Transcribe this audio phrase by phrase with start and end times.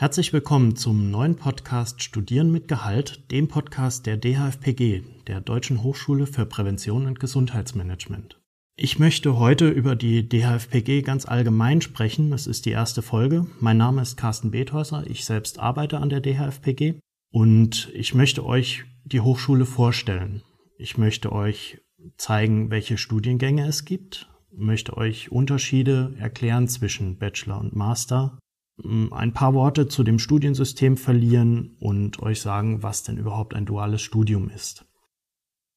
[0.00, 6.28] Herzlich willkommen zum neuen Podcast Studieren mit Gehalt, dem Podcast der DHFPG, der Deutschen Hochschule
[6.28, 8.40] für Prävention und Gesundheitsmanagement.
[8.76, 12.32] Ich möchte heute über die DHFPG ganz allgemein sprechen.
[12.32, 13.48] Es ist die erste Folge.
[13.58, 15.02] Mein Name ist Carsten Bethäuser.
[15.08, 17.00] Ich selbst arbeite an der DHFPG
[17.32, 20.42] und ich möchte euch die Hochschule vorstellen.
[20.76, 21.80] Ich möchte euch
[22.16, 28.38] zeigen, welche Studiengänge es gibt, möchte euch Unterschiede erklären zwischen Bachelor und Master,
[28.84, 34.02] ein paar Worte zu dem Studiensystem verlieren und euch sagen, was denn überhaupt ein duales
[34.02, 34.84] Studium ist.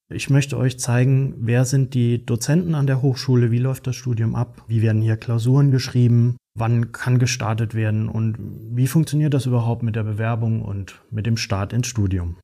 [0.10, 4.36] Ich möchte euch zeigen, wer sind die Dozenten an der Hochschule, wie läuft das Studium
[4.36, 9.84] ab, wie werden hier Klausuren geschrieben, wann kann gestartet werden und wie funktioniert das überhaupt
[9.84, 12.36] mit der Bewerbung und mit dem Start ins Studium.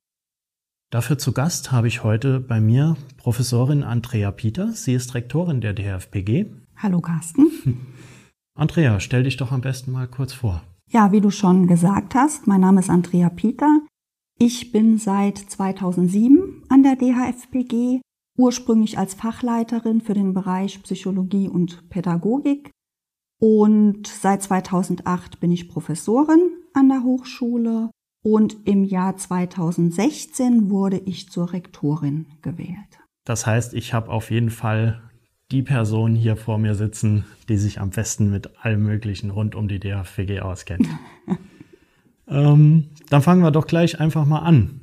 [0.90, 4.72] Dafür zu Gast habe ich heute bei mir Professorin Andrea Pieter.
[4.72, 6.46] Sie ist Rektorin der DHFPG.
[6.76, 7.50] Hallo Carsten.
[8.58, 10.64] Andrea, stell dich doch am besten mal kurz vor.
[10.90, 13.82] Ja, wie du schon gesagt hast, mein Name ist Andrea Pieter.
[14.36, 18.00] Ich bin seit 2007 an der DHFPG,
[18.36, 22.72] ursprünglich als Fachleiterin für den Bereich Psychologie und Pädagogik.
[23.40, 26.40] Und seit 2008 bin ich Professorin
[26.74, 27.90] an der Hochschule
[28.24, 32.98] und im Jahr 2016 wurde ich zur Rektorin gewählt.
[33.24, 35.07] Das heißt, ich habe auf jeden Fall
[35.50, 39.66] die Person hier vor mir sitzen, die sich am besten mit allem Möglichen rund um
[39.66, 40.86] die DHFG auskennt.
[42.28, 44.80] ähm, dann fangen wir doch gleich einfach mal an.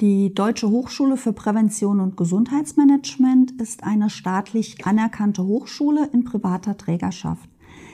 [0.00, 7.48] Die Deutsche Hochschule für Prävention und Gesundheitsmanagement ist eine staatlich anerkannte Hochschule in privater Trägerschaft.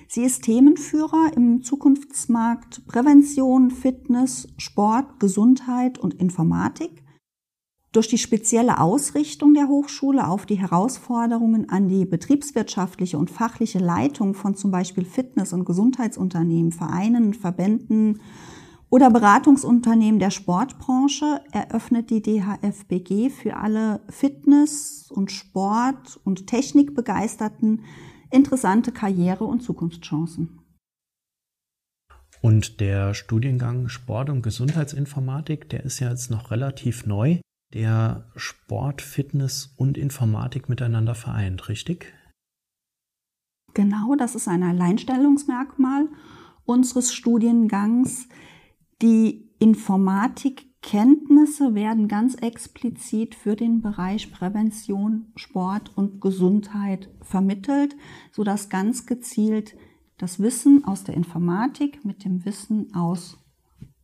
[0.09, 7.05] Sie ist Themenführer im Zukunftsmarkt Prävention, Fitness, Sport, Gesundheit und Informatik.
[7.99, 14.35] Durch die spezielle Ausrichtung der Hochschule auf die Herausforderungen an die betriebswirtschaftliche und fachliche Leitung
[14.35, 18.21] von zum Beispiel Fitness- und Gesundheitsunternehmen, Vereinen, Verbänden
[18.89, 27.83] oder Beratungsunternehmen der Sportbranche eröffnet die DHFBG für alle Fitness- und Sport- und Technikbegeisterten
[28.31, 30.61] interessante Karriere- und Zukunftschancen.
[32.43, 37.41] Und der Studiengang Sport- und Gesundheitsinformatik, der ist ja jetzt noch relativ neu,
[37.75, 42.15] der Sport, Fitness und Informatik miteinander vereint, richtig?
[43.75, 46.09] Genau, das ist ein Alleinstellungsmerkmal
[46.65, 48.29] unseres Studiengangs.
[49.03, 57.97] Die Informatik Kenntnisse werden ganz explizit für den Bereich Prävention, Sport und Gesundheit vermittelt,
[58.33, 59.77] sodass ganz gezielt
[60.19, 63.39] das Wissen aus der Informatik mit dem Wissen aus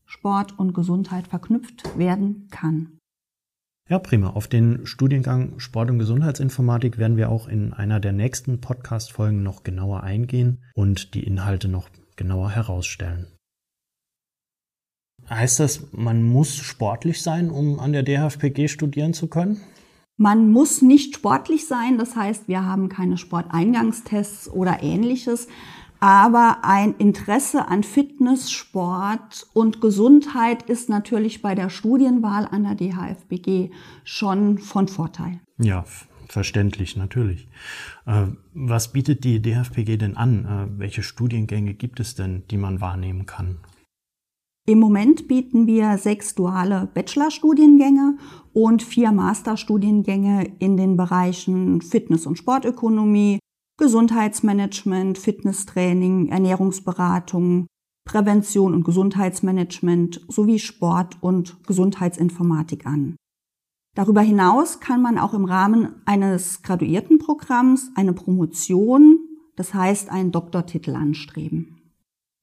[0.04, 2.98] Sport und Gesundheit verknüpft werden kann.
[3.90, 4.30] Ja, prima.
[4.30, 9.62] Auf den Studiengang Sport- und Gesundheitsinformatik werden wir auch in einer der nächsten Podcast-Folgen noch
[9.62, 13.26] genauer eingehen und die Inhalte noch genauer herausstellen.
[15.28, 19.60] Heißt das, man muss sportlich sein, um an der DHFPG studieren zu können?
[20.16, 25.48] Man muss nicht sportlich sein, das heißt, wir haben keine Sporteingangstests oder ähnliches,
[26.04, 32.74] aber ein Interesse an Fitness, Sport und Gesundheit ist natürlich bei der Studienwahl an der
[32.74, 33.70] DHFBG
[34.04, 35.40] schon von Vorteil.
[35.56, 35.86] Ja,
[36.28, 37.48] verständlich, natürlich.
[38.04, 40.44] Äh, was bietet die DHFPG denn an?
[40.44, 43.60] Äh, welche Studiengänge gibt es denn, die man wahrnehmen kann?
[44.66, 48.18] Im Moment bieten wir sechs duale Bachelorstudiengänge
[48.52, 53.38] und vier Masterstudiengänge in den Bereichen Fitness- und Sportökonomie,
[53.76, 57.66] Gesundheitsmanagement, Fitnesstraining, Ernährungsberatung,
[58.04, 63.16] Prävention und Gesundheitsmanagement sowie Sport- und Gesundheitsinformatik an.
[63.94, 69.18] Darüber hinaus kann man auch im Rahmen eines Graduiertenprogramms eine Promotion,
[69.56, 71.80] das heißt einen Doktortitel anstreben.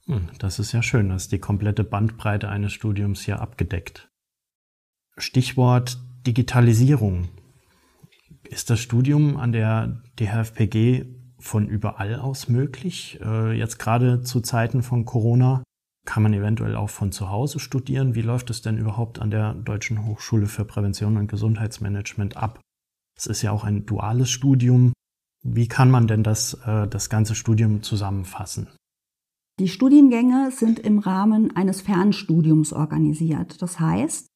[0.06, 4.10] Hm, das ist ja schön, dass die komplette Bandbreite eines Studiums hier abgedeckt.
[5.18, 7.30] Stichwort Digitalisierung.
[8.44, 13.20] Ist das Studium an der DHFPG von überall aus möglich?
[13.22, 15.64] Äh, jetzt gerade zu Zeiten von Corona
[16.06, 18.16] kann man eventuell auch von zu Hause studieren.
[18.16, 22.60] Wie läuft es denn überhaupt an der Deutschen Hochschule für Prävention und Gesundheitsmanagement ab?
[23.18, 24.94] Es ist ja auch ein duales Studium.
[25.44, 28.68] Wie kann man denn das, äh, das ganze Studium zusammenfassen?
[29.60, 33.62] Die Studiengänge sind im Rahmen eines Fernstudiums organisiert.
[33.62, 34.28] Das heißt,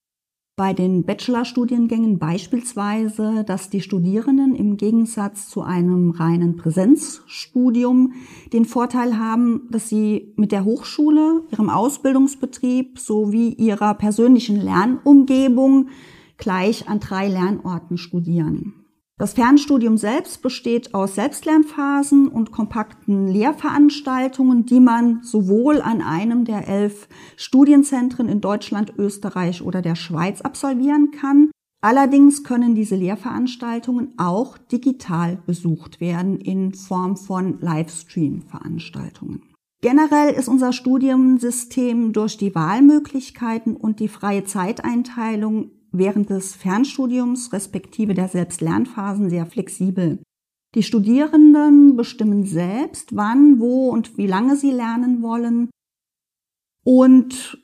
[0.56, 8.14] bei den Bachelorstudiengängen beispielsweise, dass die Studierenden im Gegensatz zu einem reinen Präsenzstudium
[8.54, 15.90] den Vorteil haben, dass sie mit der Hochschule, ihrem Ausbildungsbetrieb sowie ihrer persönlichen Lernumgebung
[16.38, 18.85] gleich an drei Lernorten studieren.
[19.18, 26.68] Das Fernstudium selbst besteht aus Selbstlernphasen und kompakten Lehrveranstaltungen, die man sowohl an einem der
[26.68, 27.08] elf
[27.38, 31.50] Studienzentren in Deutschland, Österreich oder der Schweiz absolvieren kann.
[31.82, 39.44] Allerdings können diese Lehrveranstaltungen auch digital besucht werden in Form von Livestream-Veranstaltungen.
[39.82, 48.14] Generell ist unser Studiensystem durch die Wahlmöglichkeiten und die freie Zeiteinteilung während des Fernstudiums respektive
[48.14, 50.20] der Selbstlernphasen sehr flexibel.
[50.76, 55.70] Die Studierenden bestimmen selbst, wann, wo und wie lange sie lernen wollen.
[56.84, 57.58] Und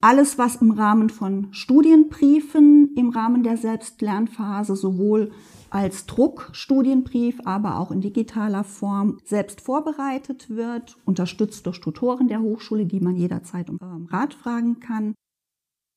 [0.00, 5.30] alles, was im Rahmen von Studienbriefen im Rahmen der Selbstlernphase sowohl
[5.70, 12.86] als Druckstudienbrief, aber auch in digitaler Form selbst vorbereitet wird, unterstützt durch Tutoren der Hochschule,
[12.86, 13.78] die man jederzeit um
[14.10, 15.14] Rat fragen kann,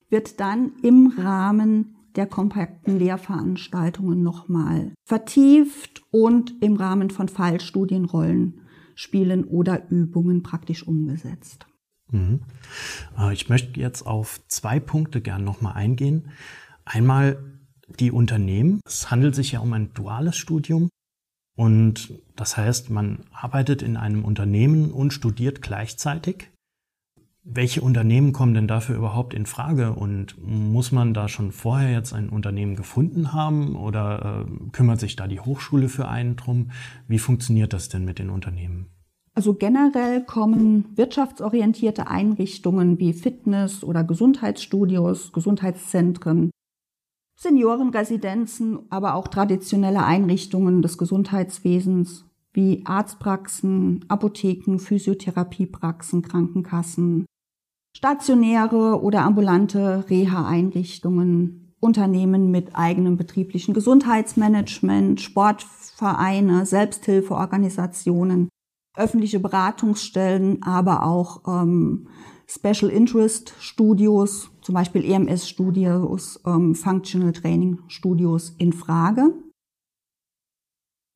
[0.10, 9.44] wird dann im Rahmen der kompakten Lehrveranstaltungen nochmal vertieft und im Rahmen von Fallstudien, Rollenspielen
[9.46, 11.68] oder Übungen praktisch umgesetzt.
[12.12, 12.42] Mhm.
[13.18, 16.32] Äh, ich möchte jetzt auf zwei Punkte gern nochmal eingehen.
[16.86, 17.38] Einmal
[18.00, 18.82] die Unternehmen.
[18.86, 20.90] Es handelt sich ja um ein duales Studium.
[21.56, 26.50] Und das heißt, man arbeitet in einem Unternehmen und studiert gleichzeitig.
[27.52, 32.14] Welche Unternehmen kommen denn dafür überhaupt in Frage und muss man da schon vorher jetzt
[32.14, 36.70] ein Unternehmen gefunden haben oder äh, kümmert sich da die Hochschule für einen drum?
[37.08, 38.86] Wie funktioniert das denn mit den Unternehmen?
[39.34, 46.52] Also generell kommen wirtschaftsorientierte Einrichtungen wie Fitness- oder Gesundheitsstudios, Gesundheitszentren,
[47.36, 57.26] Seniorenresidenzen, aber auch traditionelle Einrichtungen des Gesundheitswesens wie Arztpraxen, Apotheken, Physiotherapiepraxen, Krankenkassen,
[57.96, 68.50] stationäre oder ambulante Reha-Einrichtungen, Unternehmen mit eigenem betrieblichen Gesundheitsmanagement, Sportvereine, Selbsthilfeorganisationen,
[68.98, 72.10] öffentliche Beratungsstellen, aber auch ähm,
[72.48, 79.34] Special Interest Studios, zum Beispiel EMS Studios, ähm, Functional Training Studios in Frage.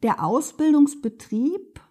[0.01, 1.81] Der Ausbildungsbetrieb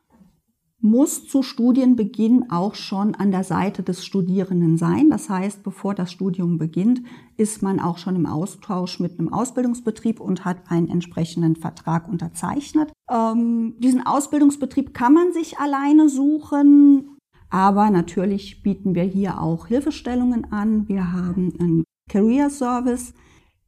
[0.83, 5.11] muss zu Studienbeginn auch schon an der Seite des Studierenden sein.
[5.11, 7.03] Das heißt, bevor das Studium beginnt,
[7.37, 12.93] ist man auch schon im Austausch mit einem Ausbildungsbetrieb und hat einen entsprechenden Vertrag unterzeichnet.
[13.09, 17.17] Ähm, diesen Ausbildungsbetrieb kann man sich alleine suchen,
[17.49, 20.89] aber natürlich bieten wir hier auch Hilfestellungen an.
[20.89, 23.15] Wir haben einen Career Service,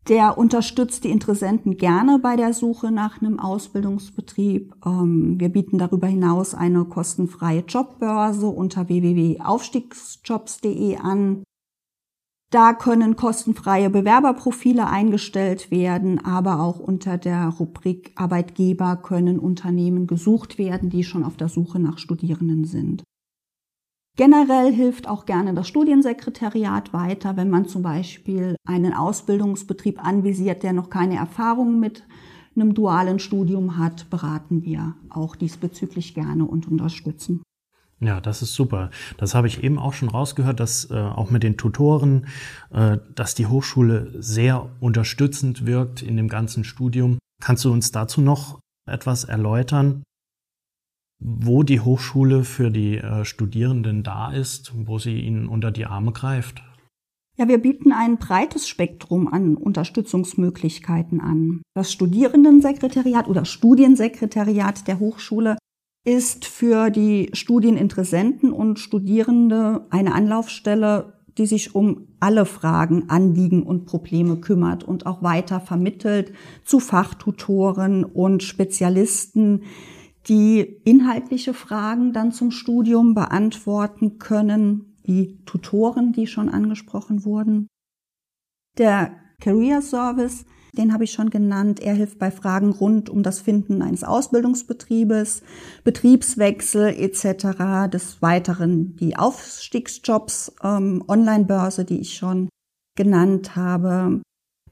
[0.08, 4.74] der unterstützt die Interessenten gerne bei der Suche nach einem Ausbildungsbetrieb.
[4.84, 11.42] Ähm, wir bieten darüber hinaus eine kostenfreie Jobbörse unter www.aufstiegsjobs.de an.
[12.50, 20.58] Da können kostenfreie Bewerberprofile eingestellt werden, aber auch unter der Rubrik Arbeitgeber können Unternehmen gesucht
[20.58, 23.02] werden, die schon auf der Suche nach Studierenden sind.
[24.16, 30.72] Generell hilft auch gerne das Studiensekretariat weiter, wenn man zum Beispiel einen Ausbildungsbetrieb anvisiert, der
[30.72, 32.04] noch keine Erfahrung mit
[32.54, 37.42] einem dualen Studium hat, beraten wir auch diesbezüglich gerne und unterstützen.
[37.98, 38.90] Ja, das ist super.
[39.16, 42.26] Das habe ich eben auch schon rausgehört, dass äh, auch mit den Tutoren,
[42.70, 47.18] äh, dass die Hochschule sehr unterstützend wirkt in dem ganzen Studium.
[47.42, 50.04] Kannst du uns dazu noch etwas erläutern?
[51.24, 56.12] Wo die Hochschule für die äh, Studierenden da ist, wo sie ihnen unter die Arme
[56.12, 56.62] greift?
[57.36, 61.62] Ja, wir bieten ein breites Spektrum an Unterstützungsmöglichkeiten an.
[61.74, 65.56] Das Studierendensekretariat oder Studiensekretariat der Hochschule
[66.04, 73.86] ist für die Studieninteressenten und Studierende eine Anlaufstelle, die sich um alle Fragen, Anliegen und
[73.86, 76.32] Probleme kümmert und auch weiter vermittelt
[76.64, 79.62] zu Fachtutoren und Spezialisten,
[80.28, 87.68] die inhaltliche Fragen dann zum Studium beantworten können, die Tutoren, die schon angesprochen wurden.
[88.78, 93.40] Der Career Service, den habe ich schon genannt, er hilft bei Fragen rund um das
[93.40, 95.42] Finden eines Ausbildungsbetriebes,
[95.84, 97.90] Betriebswechsel etc.
[97.92, 102.48] Des Weiteren die Aufstiegsjobs, ähm, Online-Börse, die ich schon
[102.96, 104.22] genannt habe,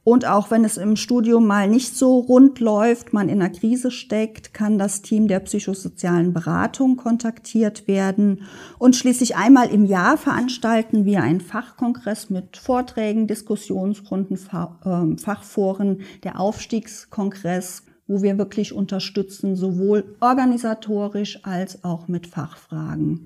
[0.04, 3.92] und auch wenn es im Studium mal nicht so rund läuft, man in einer Krise
[3.92, 8.42] steckt, kann das Team der psychosozialen Beratung kontaktiert werden.
[8.78, 14.40] Und schließlich einmal im Jahr veranstalten wir einen Fachkongress mit Vorträgen, Diskussionsrunden,
[14.84, 23.24] ähm, Fachforen, der Aufstiegskongress, wo wir wirklich unterstützen, sowohl organisatorisch als auch mit Fachfragen.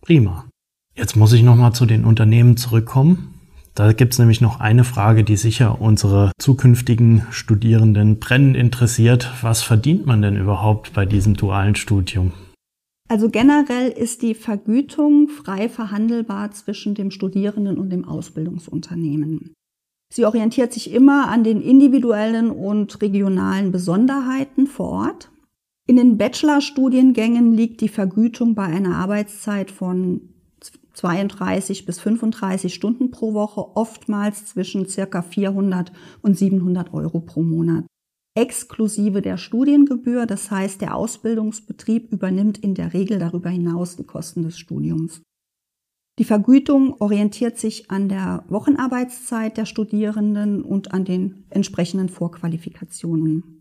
[0.00, 0.46] Prima.
[0.94, 3.35] Jetzt muss ich nochmal zu den Unternehmen zurückkommen
[3.76, 9.30] Da gibt es nämlich noch eine Frage, die sicher unsere zukünftigen Studierenden brennend interessiert.
[9.42, 12.32] Was verdient man denn überhaupt bei diesem dualen Studium?
[13.06, 19.52] Also generell ist die Vergütung frei verhandelbar zwischen dem Studierenden und dem Ausbildungsunternehmen.
[20.10, 25.30] Sie orientiert sich immer an den individuellen und regionalen Besonderheiten vor Ort.
[25.86, 30.32] In den Bachelorstudiengängen liegt die Vergütung bei einer Arbeitszeit von
[30.96, 37.84] 32 bis 35 Stunden pro Woche, oftmals zwischen circa 400 und 700 Euro pro Monat
[38.36, 40.26] exklusive der Studiengebühr.
[40.26, 45.22] Das heißt, der Ausbildungsbetrieb übernimmt in der Regel darüber hinaus die Kosten des Studiums.
[46.18, 53.55] Die Vergütung orientiert sich an der Wochenarbeitszeit der Studierenden und an den entsprechenden Vorqualifikationen.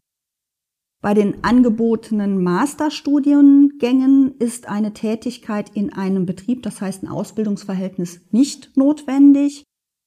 [1.02, 8.76] Bei den angebotenen Masterstudiengängen ist eine Tätigkeit in einem Betrieb, das heißt ein Ausbildungsverhältnis, nicht
[8.76, 9.64] notwendig.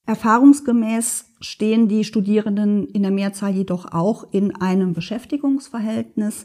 [0.06, 6.44] Erfahrungsgemäß stehen die Studierenden in der Mehrzahl jedoch auch in einem Beschäftigungsverhältnis.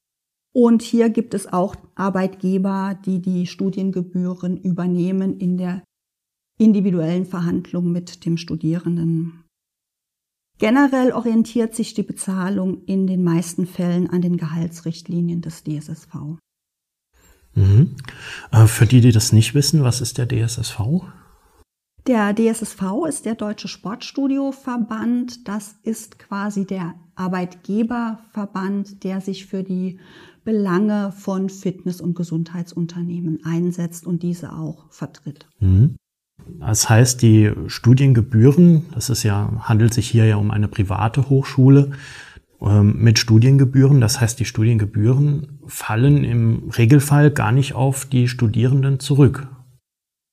[0.53, 5.83] Und hier gibt es auch Arbeitgeber, die die Studiengebühren übernehmen in der
[6.59, 9.42] individuellen Verhandlung mit dem Studierenden.
[10.63, 16.37] Generell orientiert sich die Bezahlung in den meisten Fällen an den Gehaltsrichtlinien des DSSV.
[17.53, 17.97] Mhm.
[18.49, 20.79] Äh, für die, die das nicht wissen, was ist der DSSV?
[22.07, 25.49] Der DSSV ist der Deutsche Sportstudioverband.
[25.49, 29.99] Das ist quasi der Arbeitgeberverband, der sich für die
[30.45, 35.45] Belange von Fitness- und Gesundheitsunternehmen einsetzt und diese auch vertritt.
[35.59, 35.97] Mhm.
[36.59, 41.91] Das heißt, die Studiengebühren, das ist ja, handelt sich hier ja um eine private Hochschule
[42.61, 44.01] ähm, mit Studiengebühren.
[44.01, 49.47] Das heißt, die Studiengebühren fallen im Regelfall gar nicht auf die Studierenden zurück.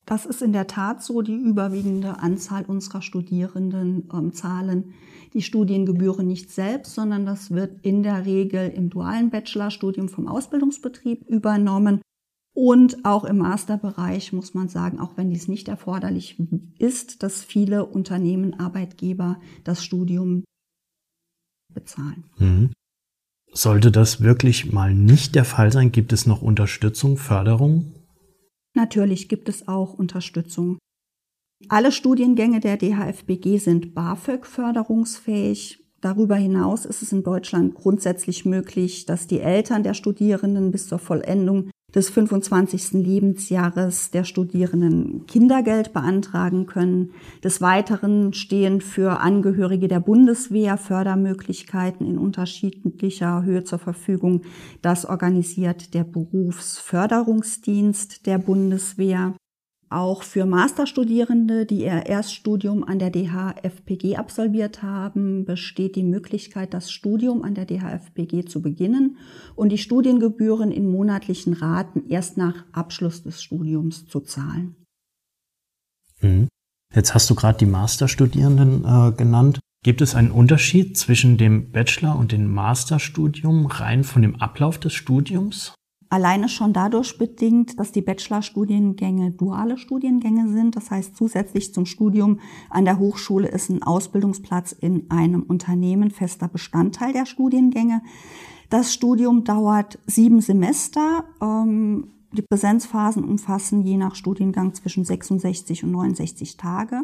[0.06, 1.22] Das ist in der Tat so.
[1.22, 4.94] Die überwiegende Anzahl unserer Studierenden ähm, zahlen
[5.34, 11.28] die Studiengebühren nicht selbst, sondern das wird in der Regel im dualen Bachelorstudium vom Ausbildungsbetrieb
[11.28, 12.00] übernommen.
[12.52, 16.36] Und auch im Masterbereich muss man sagen, auch wenn dies nicht erforderlich
[16.78, 20.44] ist, dass viele Unternehmen, Arbeitgeber das Studium
[21.72, 22.24] bezahlen.
[22.38, 22.72] Mhm.
[23.52, 27.94] Sollte das wirklich mal nicht der Fall sein, gibt es noch Unterstützung, Förderung?
[28.74, 30.78] Natürlich gibt es auch Unterstützung.
[31.68, 35.84] Alle Studiengänge der DHFBG sind BAföG förderungsfähig.
[36.00, 40.98] Darüber hinaus ist es in Deutschland grundsätzlich möglich, dass die Eltern der Studierenden bis zur
[40.98, 42.92] Vollendung des 25.
[42.92, 47.12] Lebensjahres der Studierenden Kindergeld beantragen können.
[47.42, 54.42] Des Weiteren stehen für Angehörige der Bundeswehr Fördermöglichkeiten in unterschiedlicher Höhe zur Verfügung.
[54.82, 59.34] Das organisiert der Berufsförderungsdienst der Bundeswehr.
[59.92, 66.92] Auch für Masterstudierende, die ihr Erststudium an der DHFPG absolviert haben, besteht die Möglichkeit, das
[66.92, 69.18] Studium an der DHFPG zu beginnen
[69.56, 74.76] und die Studiengebühren in monatlichen Raten erst nach Abschluss des Studiums zu zahlen.
[76.20, 76.46] Mhm.
[76.94, 79.58] Jetzt hast du gerade die Masterstudierenden äh, genannt.
[79.82, 84.92] Gibt es einen Unterschied zwischen dem Bachelor- und dem Masterstudium rein von dem Ablauf des
[84.92, 85.74] Studiums?
[86.12, 90.74] Alleine schon dadurch bedingt, dass die Bachelorstudiengänge duale Studiengänge sind.
[90.74, 96.48] Das heißt, zusätzlich zum Studium an der Hochschule ist ein Ausbildungsplatz in einem Unternehmen fester
[96.48, 98.02] Bestandteil der Studiengänge.
[98.70, 101.26] Das Studium dauert sieben Semester.
[101.40, 107.02] Ähm, die Präsenzphasen umfassen je nach Studiengang zwischen 66 und 69 Tage.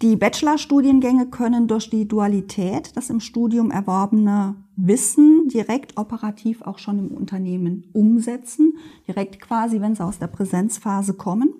[0.00, 7.00] Die Bachelorstudiengänge können durch die Dualität das im Studium erworbene Wissen direkt operativ auch schon
[7.00, 8.78] im Unternehmen umsetzen,
[9.08, 11.52] direkt quasi, wenn sie aus der Präsenzphase kommen.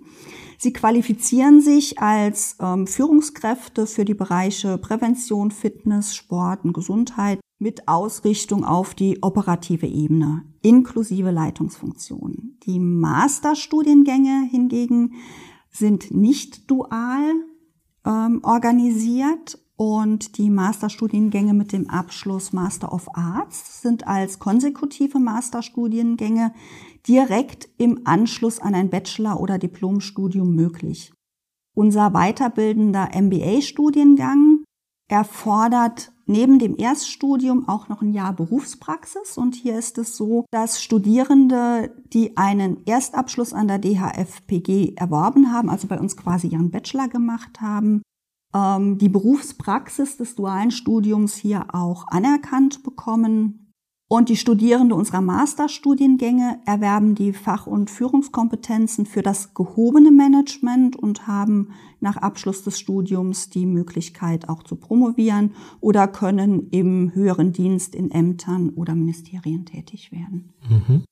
[0.57, 7.89] Sie qualifizieren sich als ähm, Führungskräfte für die Bereiche Prävention, Fitness, Sport und Gesundheit mit
[7.89, 12.57] Ausrichtung auf die operative Ebene, inklusive Leitungsfunktionen.
[12.67, 15.15] Die Masterstudiengänge hingegen
[15.71, 17.35] sind nicht dual,
[18.05, 26.53] ähm, organisiert und die Masterstudiengänge mit dem Abschluss Master of Arts sind als konsekutive Masterstudiengänge
[27.07, 31.13] direkt im Anschluss an ein Bachelor- oder Diplomstudium möglich.
[31.77, 34.65] Unser weiterbildender MBA-Studiengang
[35.09, 39.39] erfordert neben dem Erststudium auch noch ein Jahr Berufspraxis.
[39.39, 45.71] Und hier ist es so, dass Studierende, die einen Erstabschluss an der DHFPG erworben haben,
[45.71, 48.03] also bei uns quasi ihren Bachelor gemacht haben,
[48.55, 53.68] ähm, die Berufspraxis des dualen Studiums hier auch anerkannt bekommen.
[54.11, 61.27] Und die Studierende unserer Masterstudiengänge erwerben die Fach- und Führungskompetenzen für das gehobene Management und
[61.27, 67.95] haben nach Abschluss des Studiums die Möglichkeit auch zu promovieren oder können im höheren Dienst
[67.95, 70.55] in Ämtern oder Ministerien tätig werden.
[70.67, 71.05] Mhm.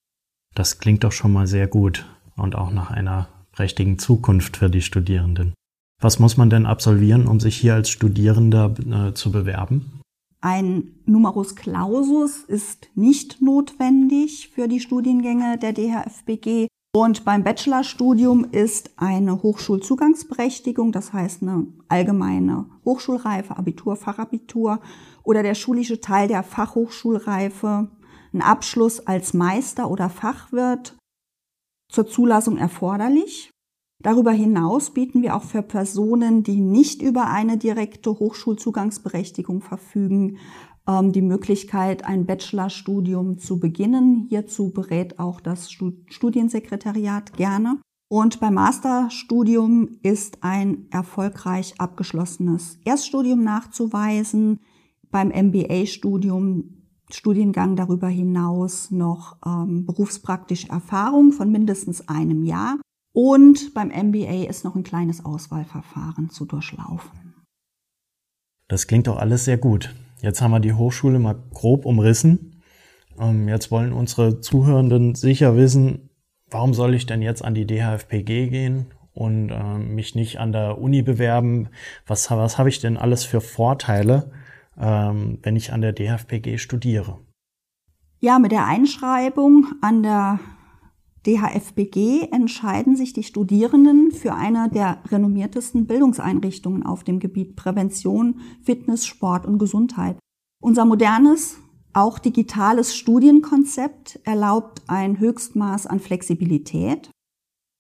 [0.55, 4.81] Das klingt doch schon mal sehr gut und auch nach einer prächtigen Zukunft für die
[4.81, 5.53] Studierenden.
[6.01, 10.01] Was muss man denn absolvieren, um sich hier als Studierender äh, zu bewerben?
[10.47, 16.69] Ein Numerus Clausus ist nicht notwendig für die Studiengänge der DHFBG.
[16.95, 24.79] Und beim Bachelorstudium ist eine Hochschulzugangsberechtigung, das heißt eine allgemeine Hochschulreife, Abitur, Fachabitur
[25.25, 27.91] oder der schulische Teil der Fachhochschulreife,
[28.33, 30.97] ein Abschluss als Meister oder Fachwirt
[31.91, 33.51] zur Zulassung erforderlich.
[34.03, 40.39] Darüber hinaus bieten wir auch für Personen, die nicht über eine direkte Hochschulzugangsberechtigung verfügen,
[40.87, 44.27] ähm, die Möglichkeit, ein Bachelorstudium zu beginnen.
[44.29, 47.81] Hierzu berät auch das Studiensekretariat gerne.
[48.09, 54.61] Und beim Masterstudium ist ein erfolgreich abgeschlossenes Erststudium nachzuweisen.
[55.11, 56.73] Beim MBA-Studium
[57.11, 62.79] Studiengang darüber hinaus noch ähm, berufspraktische Erfahrung von mindestens einem Jahr
[63.17, 67.35] und beim MBA ist noch ein kleines Auswahlverfahren zu durchlaufen.
[68.69, 69.95] Das klingt doch alles sehr gut.
[70.21, 72.61] Jetzt haben wir die Hochschule mal grob umrissen.
[73.19, 76.11] Ähm, jetzt wollen unsere Zuhörenden sicher wissen,
[76.51, 80.79] warum soll ich denn jetzt an die DHFPG gehen und ähm, mich nicht an der
[80.79, 81.71] Uni bewerben?
[82.07, 84.31] Was, was habe ich denn alles für Vorteile,
[84.79, 87.19] ähm, wenn ich an der DHFPG studiere?
[88.21, 90.39] Ja, mit der Einschreibung an der
[91.27, 99.07] DHFBG entscheiden sich die Studierenden für eine der renommiertesten Bildungseinrichtungen auf dem Gebiet Prävention, Fitness,
[99.07, 100.17] Sport und Gesundheit.
[100.63, 101.59] Unser modernes,
[101.93, 107.11] auch digitales Studienkonzept erlaubt ein Höchstmaß an Flexibilität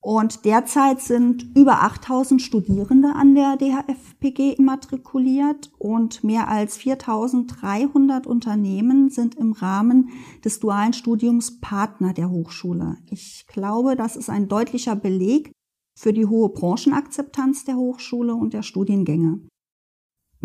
[0.06, 9.10] und derzeit sind über 8000 Studierende an der DHFPG immatrikuliert und mehr als 4300 Unternehmen
[9.10, 10.10] sind im Rahmen
[10.44, 12.98] des dualen Studiums Partner der Hochschule.
[13.10, 15.50] Ich glaube, das ist ein deutlicher Beleg
[15.98, 19.40] für die hohe Branchenakzeptanz der Hochschule und der Studiengänge.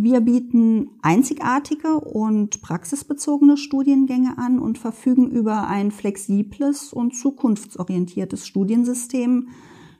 [0.03, 9.49] Wir bieten einzigartige und praxisbezogene Studiengänge an und verfügen über ein flexibles und zukunftsorientiertes Studiensystem.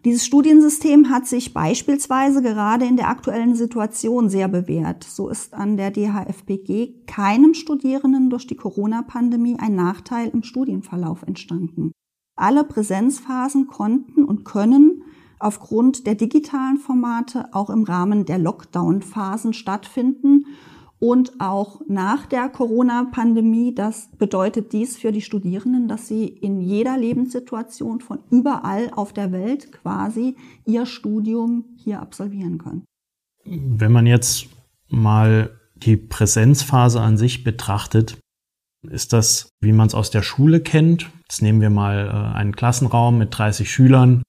[0.04, 5.04] Dieses Studiensystem hat sich beispielsweise gerade in der aktuellen Situation sehr bewährt.
[5.04, 11.92] So ist an der DHFBG keinem Studierenden durch die Corona-Pandemie ein Nachteil im Studienverlauf entstanden.
[12.36, 15.04] Alle Präsenzphasen konnten und können
[15.42, 20.46] aufgrund der digitalen Formate auch im Rahmen der Lockdown-Phasen stattfinden
[21.00, 23.74] und auch nach der Corona-Pandemie.
[23.74, 29.32] Das bedeutet dies für die Studierenden, dass sie in jeder Lebenssituation von überall auf der
[29.32, 32.86] Welt quasi ihr Studium hier absolvieren können.
[33.44, 34.48] Wenn man jetzt
[34.90, 38.20] mal die Präsenzphase an sich betrachtet,
[38.88, 41.10] ist das, wie man es aus der Schule kennt.
[41.28, 44.22] Jetzt nehmen wir mal äh, einen Klassenraum mit 30 Schülern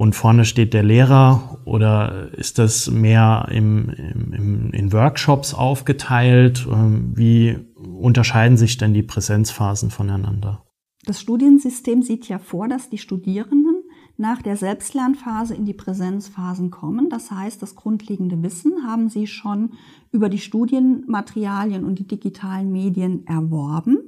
[0.00, 6.66] und vorne steht der Lehrer oder ist das mehr im, im, in Workshops aufgeteilt?
[6.72, 10.64] Ähm, wie unterscheiden sich denn die Präsenzphasen voneinander?
[11.04, 13.82] Das Studiensystem sieht ja vor, dass die Studierenden
[14.16, 17.10] nach der Selbstlernphase in die Präsenzphasen kommen.
[17.10, 19.72] Das heißt, das grundlegende Wissen haben sie schon
[20.12, 23.98] über die Studienmaterialien und die digitalen Medien erworben.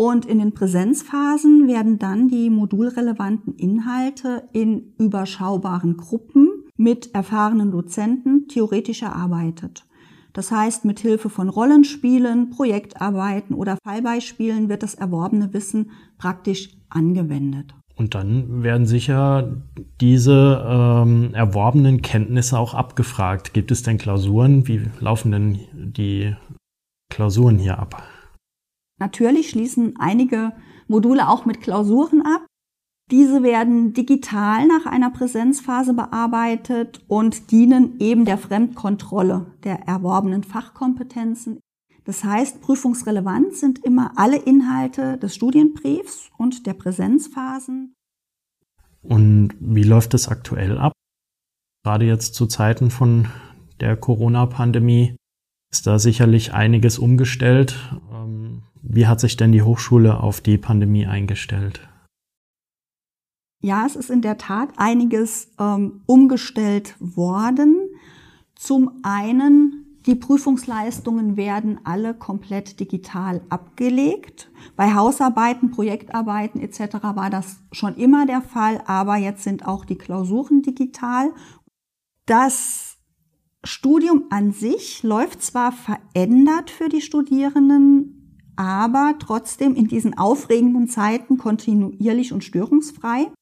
[0.00, 8.48] Und in den Präsenzphasen werden dann die modulrelevanten Inhalte in überschaubaren Gruppen mit erfahrenen Dozenten
[8.48, 9.84] theoretisch erarbeitet.
[10.32, 17.74] Das heißt, mit Hilfe von Rollenspielen, Projektarbeiten oder Fallbeispielen wird das erworbene Wissen praktisch angewendet.
[17.94, 19.54] Und dann werden sicher
[20.00, 23.52] diese ähm, erworbenen Kenntnisse auch abgefragt.
[23.52, 24.66] Gibt es denn Klausuren?
[24.66, 26.34] Wie laufen denn die
[27.10, 28.02] Klausuren hier ab?
[29.00, 30.52] Natürlich schließen einige
[30.86, 32.46] Module auch mit Klausuren ab.
[33.10, 41.58] Diese werden digital nach einer Präsenzphase bearbeitet und dienen eben der Fremdkontrolle der erworbenen Fachkompetenzen.
[42.04, 47.94] Das heißt, prüfungsrelevant sind immer alle Inhalte des Studienbriefs und der Präsenzphasen.
[49.02, 50.92] Und wie läuft es aktuell ab?
[51.84, 53.28] Gerade jetzt zu Zeiten von
[53.80, 55.16] der Corona-Pandemie
[55.72, 57.78] ist da sicherlich einiges umgestellt.
[58.82, 61.86] Wie hat sich denn die Hochschule auf die Pandemie eingestellt?
[63.62, 67.76] Ja, es ist in der Tat einiges ähm, umgestellt worden.
[68.54, 74.50] Zum einen Die Prüfungsleistungen werden alle komplett digital abgelegt.
[74.74, 76.94] Bei Hausarbeiten, Projektarbeiten etc.
[77.02, 81.30] war das schon immer der Fall, aber jetzt sind auch die Klausuren digital.
[82.24, 82.96] Das
[83.62, 88.19] Studium an sich läuft zwar verändert für die Studierenden,
[88.60, 93.32] aber trotzdem in diesen aufregenden Zeiten kontinuierlich und störungsfrei.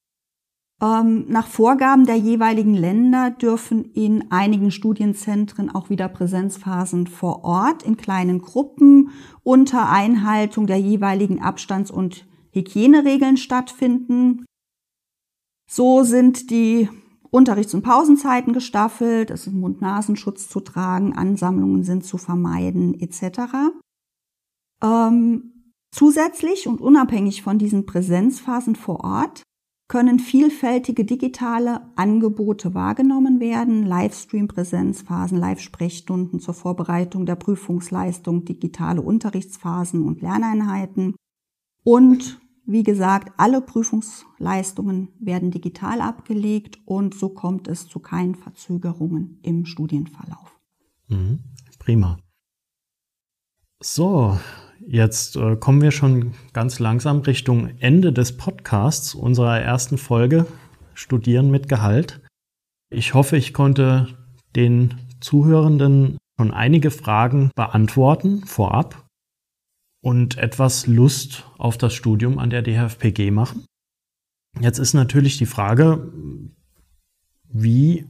[0.81, 7.83] Ähm, nach Vorgaben der jeweiligen Länder dürfen in einigen Studienzentren auch wieder Präsenzphasen vor Ort
[7.83, 9.09] in kleinen Gruppen
[9.43, 14.45] unter Einhaltung der jeweiligen Abstands- und Hygieneregeln stattfinden.
[15.69, 16.87] So sind die
[17.29, 23.73] Unterrichts- und Pausenzeiten gestaffelt, es ist Mund-Nasenschutz zu tragen, Ansammlungen sind zu vermeiden etc.
[24.81, 29.43] Ähm, zusätzlich und unabhängig von diesen Präsenzphasen vor Ort
[29.89, 40.21] können vielfältige digitale Angebote wahrgenommen werden, Livestream-Präsenzphasen, Live-Sprechstunden zur Vorbereitung der Prüfungsleistung, digitale Unterrichtsphasen und
[40.21, 41.15] Lerneinheiten.
[41.83, 49.39] Und wie gesagt, alle Prüfungsleistungen werden digital abgelegt und so kommt es zu keinen Verzögerungen
[49.41, 50.59] im Studienverlauf.
[51.07, 51.39] Mhm,
[51.79, 52.19] prima.
[53.81, 54.37] So,
[54.85, 60.45] Jetzt äh, kommen wir schon ganz langsam Richtung Ende des Podcasts unserer ersten Folge
[60.93, 62.21] Studieren mit Gehalt.
[62.89, 64.07] Ich hoffe, ich konnte
[64.55, 69.05] den Zuhörenden schon einige Fragen beantworten vorab
[70.01, 73.65] und etwas Lust auf das Studium an der DHFPG machen.
[74.59, 76.11] Jetzt ist natürlich die Frage,
[77.43, 78.05] wie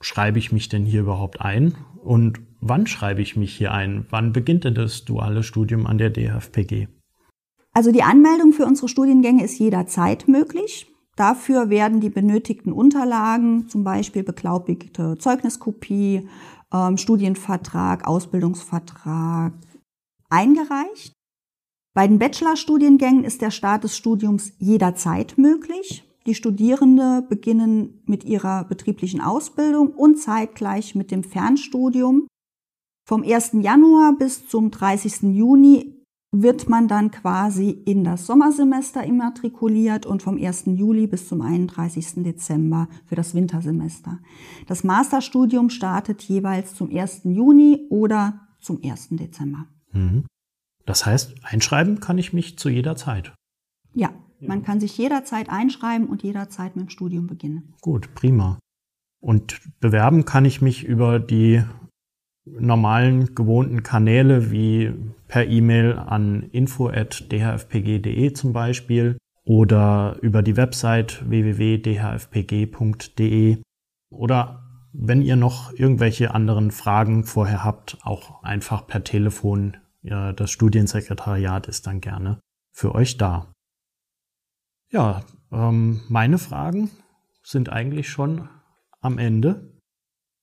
[0.00, 4.06] schreibe ich mich denn hier überhaupt ein und wann schreibe ich mich hier ein?
[4.10, 6.88] Wann beginnt denn das duale Studium an der DFPG?
[7.72, 10.86] Also die Anmeldung für unsere Studiengänge ist jederzeit möglich.
[11.16, 16.28] Dafür werden die benötigten Unterlagen, zum Beispiel beglaubigte Zeugniskopie,
[16.72, 19.52] ähm, Studienvertrag, Ausbildungsvertrag,
[20.28, 21.12] eingereicht.
[21.94, 26.04] Bei den Bachelorstudiengängen ist der Start des Studiums jederzeit möglich.
[26.26, 32.28] Die Studierende beginnen mit ihrer betrieblichen Ausbildung und zeitgleich mit dem Fernstudium.
[33.10, 33.54] Vom 1.
[33.54, 35.34] Januar bis zum 30.
[35.36, 35.96] Juni
[36.30, 40.66] wird man dann quasi in das Sommersemester immatrikuliert und vom 1.
[40.66, 42.22] Juli bis zum 31.
[42.22, 44.20] Dezember für das Wintersemester.
[44.68, 47.22] Das Masterstudium startet jeweils zum 1.
[47.24, 49.08] Juni oder zum 1.
[49.10, 49.66] Dezember.
[49.90, 50.26] Mhm.
[50.86, 53.34] Das heißt, einschreiben kann ich mich zu jeder Zeit.
[53.92, 57.74] Ja, man kann sich jederzeit einschreiben und jederzeit mit dem Studium beginnen.
[57.80, 58.60] Gut, prima.
[59.20, 61.64] Und bewerben kann ich mich über die
[62.44, 64.92] normalen gewohnten Kanäle wie
[65.28, 72.02] per E-Mail an info@dhfpg.de zum Beispiel oder über die Website www.dhfpg.de
[74.10, 79.76] oder wenn ihr noch irgendwelche anderen Fragen vorher habt, auch einfach per Telefon.
[80.02, 82.40] Das Studiensekretariat ist dann gerne
[82.72, 83.52] für euch da.
[84.90, 85.22] Ja,
[85.52, 86.90] ähm, meine Fragen
[87.42, 88.48] sind eigentlich schon
[89.00, 89.69] am Ende.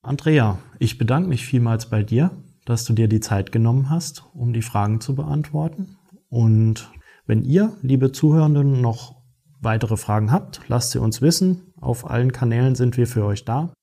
[0.02, 2.32] Andrea, ich bedanke mich vielmals bei dir,
[2.66, 5.98] dass du dir die Zeit genommen hast, um die Fragen zu beantworten.
[6.30, 6.92] Und
[7.26, 9.16] wenn ihr, liebe Zuhörenden, noch
[9.60, 11.74] weitere Fragen habt, lasst sie uns wissen.
[11.80, 13.74] Auf allen Kanälen sind wir für euch da.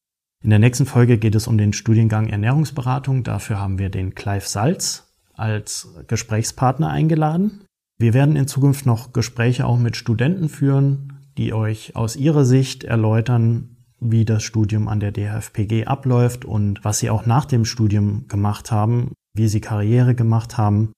[0.43, 3.25] In der nächsten Folge geht es um den Studiengang Ernährungsberatung.
[3.25, 7.65] Dafür haben wir den Clive Salz als Gesprächspartner eingeladen.
[7.99, 12.85] Wir werden in Zukunft noch Gespräche auch mit Studenten führen, die euch aus ihrer Sicht
[12.85, 13.74] erläutern,
[14.11, 18.71] wie das Studium an der DHFPG abläuft und was sie auch nach dem Studium gemacht
[18.71, 20.93] haben, wie sie Karriere gemacht haben.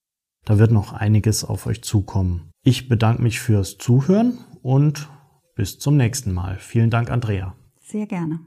[0.45, 2.51] Da wird noch einiges auf euch zukommen.
[2.64, 5.09] Ich bedanke mich fürs Zuhören und
[5.55, 6.59] bis zum nächsten Mal.
[6.59, 7.55] Vielen Dank, Andrea.
[7.81, 8.40] Sehr gerne.